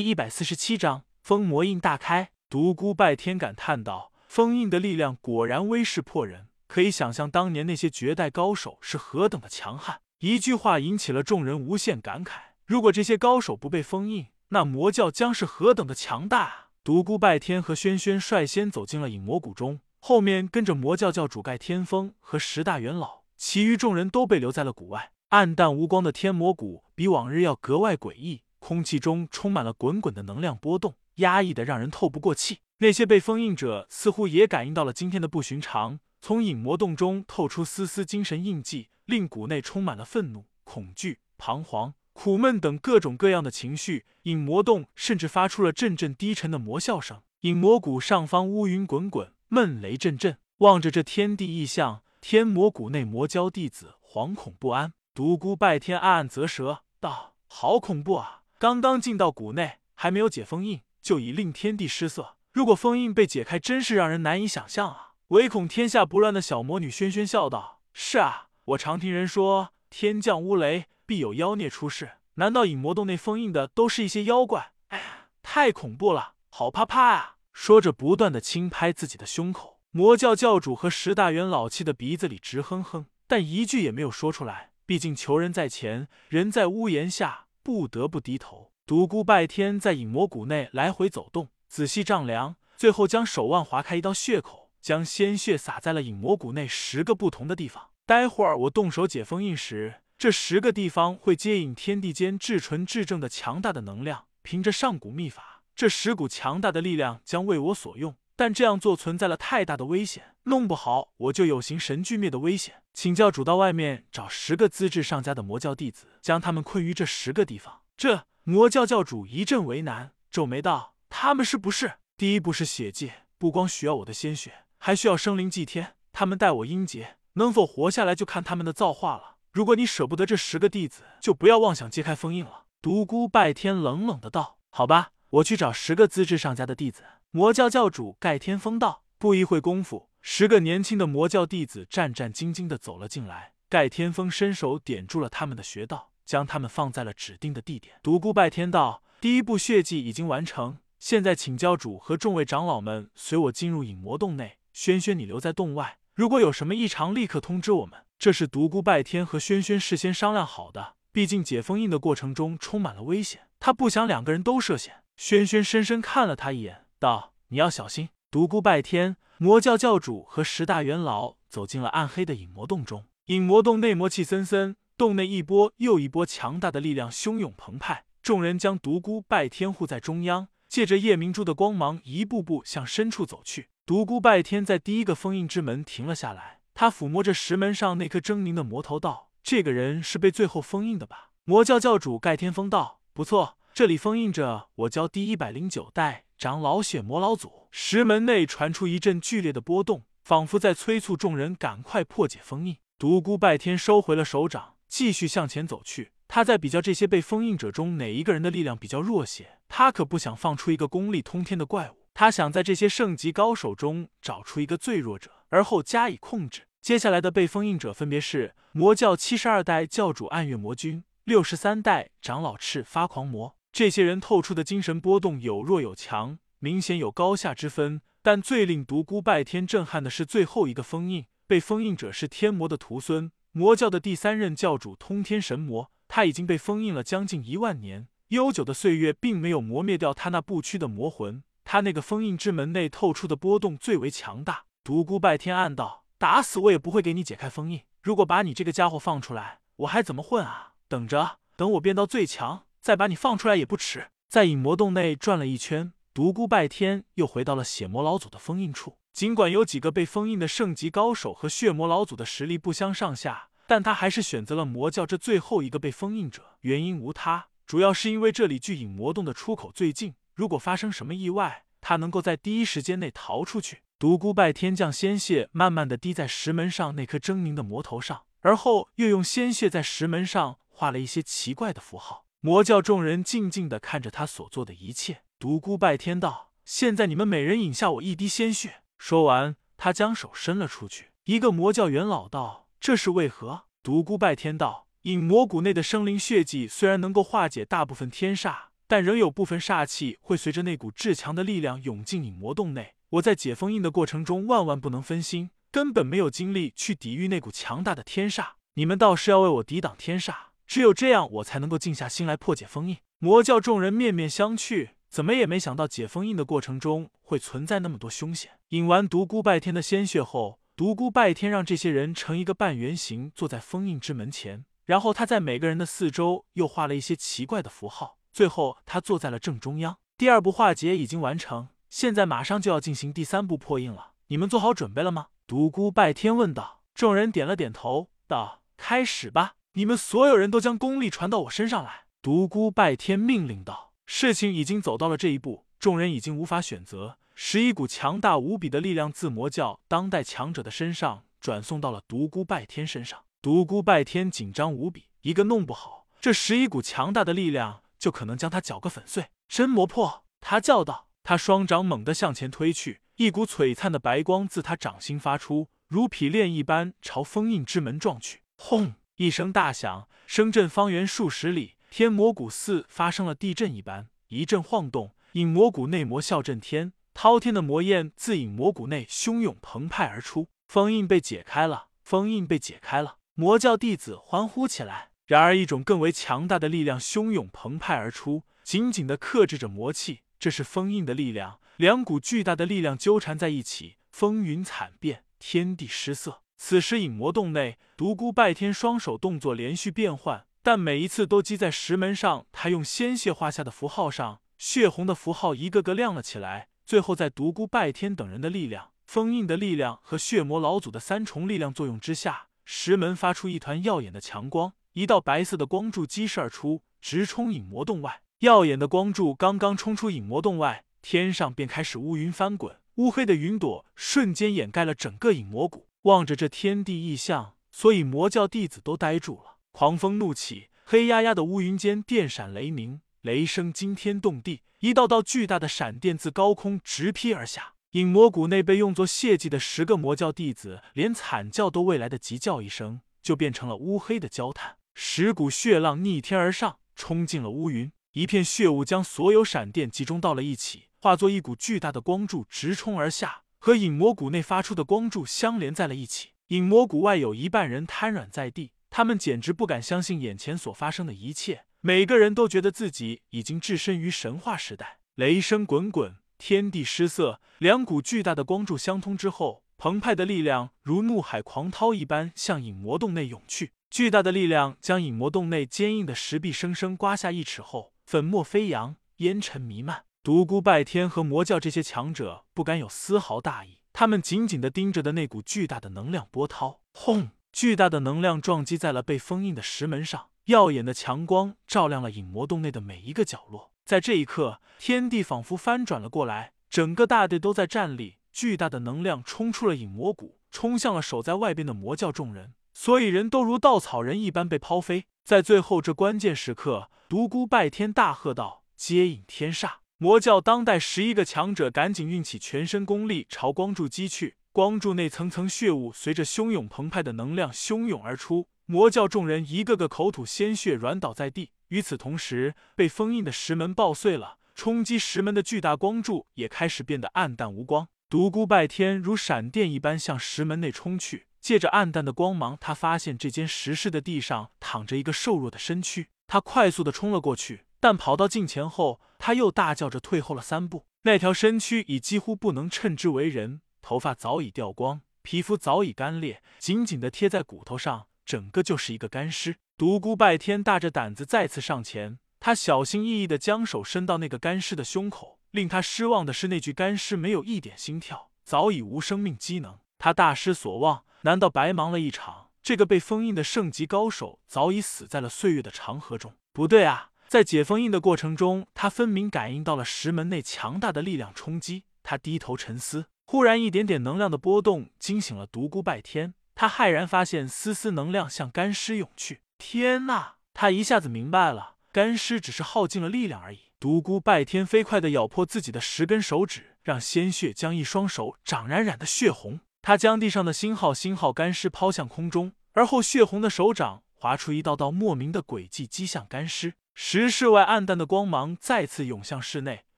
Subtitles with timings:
[0.00, 2.30] 第一百四十七章封魔印大开。
[2.48, 12.36] 独孤拜天感叹道：“封印的力量果然威势迫人，可以想象当年那些绝代高手是何等的强悍。”一句话引起了众人无限感慨。
[12.64, 16.68] 如果这些高手不被封印，那魔教将是何等的强大啊！
[16.82, 25.12] 独孤拜天和轩轩率先走进了影魔谷中，后面跟着魔教教主盖天风和十大元老，其余众人都被留在了谷外。
[25.28, 28.44] 暗淡无光的天魔谷比往日要格外诡异。
[28.60, 32.60] 空气中充满了滚滚的能量波动，压抑的让人透不过气。
[32.78, 44.06] 那些被封印者似乎也感应到了今天的不寻常，从影魔洞中透出丝丝精神印记，令谷内充满了愤怒、恐惧、彷徨、苦闷等各种各样的情绪。
[44.22, 47.20] 影魔洞甚至发出了阵阵低沉的魔笑声。
[47.40, 50.38] 影魔谷上方乌云滚滚，闷雷阵阵。
[50.58, 54.92] 望着这天地异象，天魔谷内魔教弟子惶恐不安。
[55.14, 62.36] 独孤拜天暗暗啧舌道：“好恐怖啊！”刚刚进到谷内，还没有解封印，就已令天地失色。
[62.52, 65.12] 如果封印被解开，真是让人难以想象啊！
[65.28, 72.18] 唯恐天下不乱的小魔女轩轩笑道：“是啊，我常听人说，天降乌雷，必有妖孽出世。
[72.34, 74.72] 难道影魔洞内封印的都是一些妖怪？
[74.88, 75.04] 哎呀，
[75.42, 79.80] 太恐怖了，好怕怕啊！”说着，不断的轻拍自己的胸口。
[79.90, 84.72] 魔教教主和十大元老气的鼻子里直哼哼，但一句也没有说出来。
[84.84, 87.46] 毕竟求人在前，人在屋檐下。
[87.70, 88.72] 不得不低头。
[88.84, 97.90] 独孤拜天在影魔谷内来回走动，仔细丈量，最后将手腕划开一道血口，将鲜血洒在了影魔谷内十个不同的地方。
[98.04, 104.24] 待会儿我动手解封印时，这十个地方会接引天地间至纯至正的强大的能量。
[104.42, 108.16] 凭着上古秘法，这十股强大的力量将为我所用。
[108.40, 112.76] 但这样做存在了太大的危险，弄不好我就有形神俱灭的危险。
[112.94, 117.82] 请教主到外面找十个资质上佳的魔教弟子，将他们困于这十个地方。
[117.98, 121.98] 这魔教教主一阵为难，皱眉道：“他们是不是？
[122.16, 125.96] 第一步是血界，不光需要我的鲜血，还需要生灵祭天。
[126.10, 129.36] 他们待我阴劫，能否活下来就看他们的造化了。
[129.52, 137.02] 如果你舍不得这十个弟子，就不要妄想揭开封印了。”独孤拜天冷冷的道：“好吧，我去找十个资质上佳的弟子。”
[137.32, 143.52] 魔教教主盖天风道：“不一会功夫，十个年轻的魔教弟子战战兢兢的走了进来。
[143.68, 147.94] 盖天风伸手点住了他们的穴道，将他们放在了指定的地点。
[148.02, 154.58] 独孤拜天道：第一步血祭已经完成，现在请教主和众位长老们随我进入影魔洞内。
[154.72, 158.00] 轩轩，你留在洞外，如果有什么异常，立刻通知我们。
[158.18, 166.79] 这是独孤拜天和轩轩事先商量好的，毕竟解封印的过程中充满了危险，他不想两个人都涉险。”轩轩深深看了他一眼。
[167.00, 173.06] 道：“你要小心。”独孤拜天、魔教教主和十大元老走进了暗黑的影魔洞中。
[173.26, 178.04] 影魔洞内魔气森森，洞内一波又一波强大的力量汹涌澎湃。
[178.22, 183.70] 众人将独孤拜天护在中央，借着夜明珠的光芒，一步步向深处走去。
[183.86, 202.78] 独孤拜天在第一个封印之门停了下来，他抚摸着石门上那颗狰狞的魔头，道：“这个人是被最后封印的吧？”魔教教主盖天风道：“不错，这里封印着我教第一百零九代。”长老血魔老祖，石门内传出一阵剧烈的波动，仿佛在催促众人赶快破解封印。
[202.98, 206.12] 独孤拜天收回了手掌，继续向前走去。
[206.26, 209.58] 他在比较这些被封印者中哪一个人的力量比较弱些。
[209.68, 216.62] 他可不想放出一个功力通天的怪物，他想在这些圣级高手中找出一个最弱者，而后加以控制。
[216.80, 223.56] 接下来的被封印者分别是魔教七十二代教主暗月魔君、六十三代长老赤发狂魔。
[223.72, 228.02] 这些人透出的精神波动有弱有强，明显有高下之分。
[228.22, 235.90] 但最令独孤拜天震撼的是最后一个封印，被封印者是天魔的徒孙，魔教的第三任教主通天神魔。
[236.06, 241.42] 他已经被封印了将近一万年，悠久的岁月并没有磨灭掉他那不屈的魔魂。
[241.64, 244.64] 他那个封印之门内透出的波动最为强大。
[244.82, 247.82] 独孤拜天暗道：打死我也不会给你解开封印。
[248.02, 250.72] 如果把你这个家伙放出来，我还怎么混啊？
[250.88, 252.64] 等着，等我变到最强。
[252.80, 254.10] 再把你放出来也不迟。
[254.28, 258.96] 在影魔洞内转了一圈，独孤拜天又回到了血魔老祖的封印处。
[259.12, 266.56] 尽管有几个被封印的圣级高手和血魔老祖的实力不相上下，但他还是选择了魔教这最后一个被封印者。
[266.60, 270.14] 原因无他，主要是因为这里距影魔洞的出口最近。
[270.34, 273.82] 如果发生什么意外，他能够在第一时间内逃出去。
[273.98, 282.24] 独孤拜天将鲜血慢慢的滴在石门上那颗狰狞的魔头上，而后又用鲜血在石门上画了一些奇怪的符号。
[282.42, 285.22] 魔教众人静静的看着他所做的一切。
[285.38, 291.10] 独孤拜天道：“现在你们每人饮下我一滴鲜血。”说完，他将手伸了出去。
[291.24, 302.94] 一个魔教元老道：“这是为何？”独孤拜天道：“影魔谷内的生灵血迹虽然能够化解大部分天煞，但仍有部分煞气会随着那股至强的力量涌进影魔洞内。
[303.10, 308.52] 我在解封印的过程中，万万不能分心，根本没有精力去抵御那股强大的天煞。
[308.74, 310.34] 你们倒是要为我抵挡天煞，
[310.70, 312.98] 只有这样，我才能够静下心来破解封印。
[313.18, 318.52] 魔教众人面面相觑，怎么也没想到解封印的过程中会存在那么多凶险。
[318.68, 329.96] 引完独孤拜天的鲜血后，独孤拜天让这些人成一个半圆形，坐在封印之门前，然后他在每个人的四周又画了一些奇怪的符号，最后他坐在了正中央。
[330.16, 335.26] 第二步化解已经完成，现在马上就要进行第三步破印了，你们做好准备了吗？
[335.48, 336.82] 独孤拜天问道。
[336.94, 347.18] 众人点了点头，道：“开始吧，你们所有人都将功力传到我身上来。”独孤拜天命令道：“事情已经走到了这一步，众人已经无法选择。
[347.34, 353.24] 十一股强大无比的力量自魔教当代强者的身上转送到了独孤拜天身上。
[353.40, 360.24] 独孤拜天紧张无比，一个弄不好，这十一股强大的力量就可能将他搅个粉碎。”真魔魄！
[360.40, 361.08] 他叫道。
[361.22, 368.40] 他双掌猛地向前推去，一股璀璨的白光自他掌心发出，如匹练一般朝封印之门撞去。
[368.56, 368.94] 轰！
[369.20, 371.74] 一声大响，声震方圆数十里。
[371.90, 380.48] 天魔谷似发生了地震一般，一阵晃动，引魔谷内魔啸震天，滔天的魔焰自引魔谷内汹涌澎湃而出。
[380.68, 383.16] 封印被解开了，封印被解开了！
[383.34, 385.10] 魔教弟子欢呼起来。
[385.26, 390.20] 然而，一种更为强大的力量汹涌澎湃而出，紧紧的克制着魔气。
[390.38, 396.40] 这是封印的力量，两股巨大的力量纠缠在一起，风云惨变，天地失色。
[396.62, 400.44] 此时，影魔洞内，独孤拜天双手动作连续变换。
[400.62, 406.68] 但每一次都击在石门上，他用鲜血画下的符号上，血红的符号一个个亮了起来。
[406.84, 418.20] 最后，在独孤拜天等人的力量、封印的力量和血魔老祖的三重力量作用之下，石门发出一团耀眼的强光，一道白色的光柱激射而出，直冲影魔洞外。
[418.40, 425.86] 耀眼的光柱刚刚冲出影魔洞外，天上便开始乌云翻滚，乌黑的云朵瞬间掩盖了整个影魔谷。
[426.02, 429.58] 望着这天地异象，所以魔教弟子都呆住了。
[429.72, 437.74] 狂风怒起，黑压压的乌云间电闪雷鸣，雷声惊天动地，一道道巨大的闪电自高空直劈而下。
[437.92, 444.76] 影魔谷内被用作血祭的十个魔教弟子，连惨叫都未来得及叫一声，就变成了乌黑的焦炭。
[444.94, 456.30] 十股血浪逆天而上，冲进了乌云，一片血雾将所有闪电集中到了一起，化作一股巨大的光柱直冲而下，和影魔谷内发出的光柱相连在了一起。
[456.48, 458.72] 影魔谷外有一半人瘫软在地。
[458.88, 464.98] 他们简直不敢相信眼前所发生的一切，每个人都觉得自己已经置身于神话时代。
[465.14, 473.70] 雷声滚滚，天地失色，两股巨大的光柱相通之后，澎湃的力量如怒海狂涛一般向影魔洞内涌去。
[473.88, 480.06] 巨大的力量将影魔洞内坚硬的石壁生生刮下一尺厚，粉末飞扬，烟尘弥漫。
[480.22, 486.82] 独孤拜天和魔教这些强者不敢有丝毫大意，他们紧紧地盯着的那股巨大的能量波涛。
[486.92, 487.30] 轰！
[487.50, 493.72] 巨大的能量撞击在了被封印的石门上，耀眼的强光照亮了影魔洞内的每一个角落。
[493.86, 498.18] 在这一刻，天地仿佛翻转了过来，整个大地都在站立。
[498.30, 505.06] 巨大的能量冲出了影魔谷，冲向了守在外边的魔教众人，所有人都如稻草人一般被抛飞。
[505.24, 514.36] 在最后这关键时刻，独孤拜天大喝道：“接引天煞！”魔教当代十一个强者赶紧运起全身功力朝光柱击去。
[514.50, 521.50] 光柱内层层血雾随着汹涌澎湃的能量汹涌而出，魔教众人一个个口吐鲜血，软倒在地。
[521.68, 527.86] 与此同时，被封印的石门爆碎了，冲击石门的巨大光柱也开始变得暗淡无光。
[528.08, 536.08] 独孤拜天如闪电一般向石门内冲去，借着暗淡的光芒，他发现这间石室的地上躺着一个瘦弱的身躯。
[536.26, 540.86] 他快速的冲了过去，但跑到近前后，他又大叫着退后了三步。
[541.02, 543.60] 那条身躯已几乎不能称之为人。
[543.82, 549.56] 头发早已掉光，皮肤早已干裂，紧紧的贴在骨头上，整个就是一个干尸。
[549.76, 555.38] 独孤拜天大着胆子再次上前，他小心翼翼的将手伸到那个干尸的胸口。
[555.50, 559.80] 令他失望的是，那具干尸没有一点心跳，早已无生命机能。
[559.98, 562.50] 他大失所望，难道白忙了一场？
[562.62, 566.34] 这个被封印的圣级高手早已死在了岁月的长河中？
[566.52, 571.84] 不对啊，在解封印的过程中，他分明感应到了石门内强大的力量冲击。
[572.02, 573.06] 他低头沉思。
[573.24, 576.34] 忽然，一点点能量的波动惊醒了独孤拜天。
[576.56, 579.42] 他骇然发现，丝丝能量向干尸涌去。
[579.58, 580.32] 天呐！
[580.52, 583.60] 他一下子明白了，干尸只是耗尽了力量而已。
[583.78, 589.60] 独孤拜天飞快地咬破自己的十根手指，让鲜血将一双手掌染染的血红。
[589.82, 596.74] 他将地上的星号星号干尸抛向空中，而后血红的手掌划出一道道莫名的轨迹，击向干尸。
[597.02, 599.86] 石室外暗淡的光芒再次涌向室内，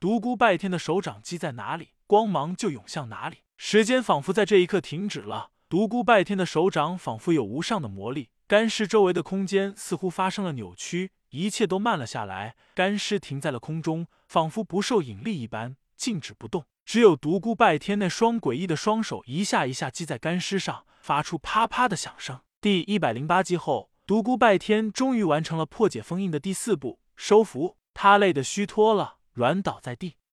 [0.00, 3.38] 独孤拜天的手掌击在哪里，光芒就涌向哪里。
[3.56, 8.30] 时间仿佛在这一刻停止了，独孤拜天的手掌仿佛有无上的魔力。
[8.48, 12.56] 干尸周围的空间似乎发生了扭曲，一切都慢了下来。
[12.74, 16.64] 干尸停在了空中，仿佛不受引力一般静止不动。
[16.84, 22.40] 只有独孤拜天那双诡异的双手一下一下击在干尸上，发出啪啪的响声。
[22.60, 23.88] 第一百零八集后。
[24.08, 30.14] 独孤拜天终于完成了破解封印的第四步收服，他累得虚脱了，软倒在地。